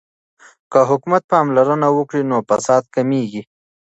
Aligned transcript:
که 0.71 0.79
حکومت 0.89 1.23
پاملرنه 1.31 1.87
وکړي 1.93 2.21
نو 2.29 2.37
فساد 2.49 2.83
کمیږي. 2.95 3.41